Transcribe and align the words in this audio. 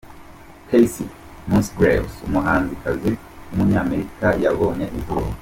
Kacey 0.69 1.07
Musgraves, 1.49 2.15
umuhanzikazi 2.27 3.11
w’umunyamerika 3.47 4.27
yabonye 4.43 4.85
izuba. 4.97 5.31